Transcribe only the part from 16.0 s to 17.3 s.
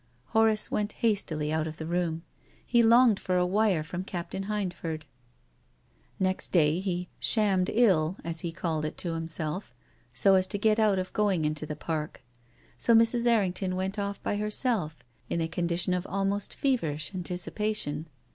almost feverish